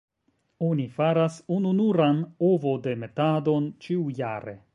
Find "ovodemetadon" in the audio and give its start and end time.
2.49-3.73